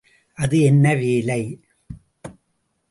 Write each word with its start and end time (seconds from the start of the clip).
அது 0.37 0.59
என்ன 0.61 0.93
வேலை? 0.95 1.41